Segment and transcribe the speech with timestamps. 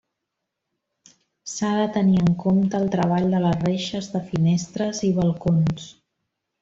[1.55, 5.87] S'ha de tenir en compte el treball de les reixes de finestres i balcons.